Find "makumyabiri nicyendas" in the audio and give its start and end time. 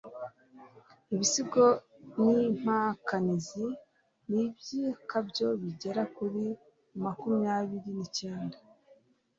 7.03-8.61